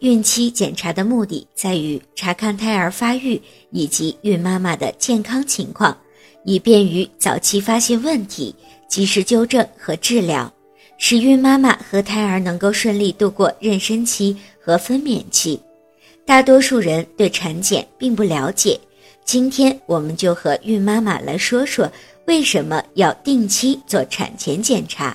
[0.00, 5.94] 孕期检查的目的在于查看胎儿发育以及孕妈妈的健康情况，
[6.44, 8.54] 以便于早期发现问题、
[8.88, 10.50] 及时纠正和治疗，
[10.96, 15.60] 使孕妈妈和胎儿能够顺利度过妊娠期和分娩期。
[16.24, 18.80] 大多数人对产检并不了解，
[19.22, 21.90] 今天我们就和孕妈妈来说说
[22.26, 25.14] 为什么要定期做产前检查。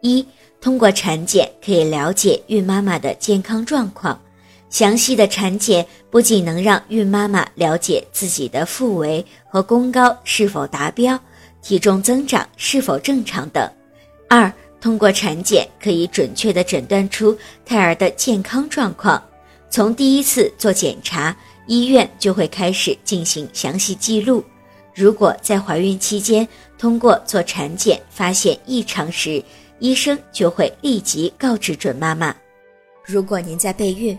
[0.00, 0.24] 一
[0.60, 4.20] 通过产检可以了解孕妈妈的健康状况。
[4.68, 11.18] 详细的产检不仅能让孕妈妈了解自己的腹围和宫高是否达标，
[11.62, 13.68] 体重增长是否正常等。
[14.28, 19.22] 二，通过产检可以准确地诊断出胎儿的健康状况。
[19.70, 21.36] 从第一次做检查，
[21.66, 24.42] 医院就会开始进行详细记录。
[24.94, 26.46] 如果在怀孕期间
[26.78, 29.42] 通过做产检发现异常时，
[29.78, 32.34] 医生就会立即告知准妈妈。
[33.04, 34.18] 如果您在备孕、